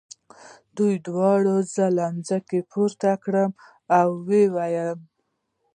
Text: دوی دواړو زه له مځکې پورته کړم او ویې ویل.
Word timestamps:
دوی 0.77 0.93
دواړو 1.07 1.55
زه 1.73 1.85
له 1.97 2.05
مځکې 2.15 2.59
پورته 2.71 3.09
کړم 3.23 3.51
او 3.97 4.07
ویې 4.27 4.43
ویل. 4.55 4.91